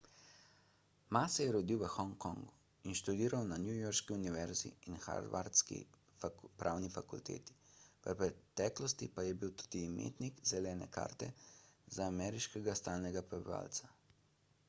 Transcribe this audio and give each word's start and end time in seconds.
ma 1.15 1.21
se 1.33 1.43
je 1.45 1.51
rodil 1.55 1.79
v 1.81 1.89
hongkongu 1.95 2.49
in 2.91 2.95
študiral 3.01 3.43
na 3.51 3.57
newyorški 3.65 4.15
univerzi 4.19 4.71
in 4.91 4.97
harvardski 5.03 5.77
pravni 6.63 6.89
fakulteti 6.95 7.57
v 7.75 8.17
preteklosti 8.23 9.11
pa 9.19 9.27
je 9.29 9.37
bil 9.45 9.55
tudi 9.63 9.85
imetnik 9.91 10.43
zelene 10.55 10.89
karte 10.99 11.31
za 11.97 12.11
ameriškega 12.17 12.79
stalnega 12.83 13.27
prebivalca 13.31 13.95